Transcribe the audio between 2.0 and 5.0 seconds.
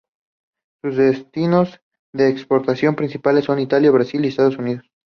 de exportación principales son Italia, Brasil y Estados Unidos.